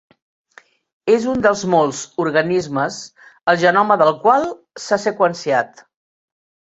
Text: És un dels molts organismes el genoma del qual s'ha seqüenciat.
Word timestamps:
És 1.15 1.27
un 1.33 1.43
dels 1.45 1.61
molts 1.73 1.99
organismes 2.25 2.97
el 3.53 3.61
genoma 3.65 3.99
del 4.03 4.13
qual 4.25 4.49
s'ha 4.87 4.99
seqüenciat. 5.09 5.85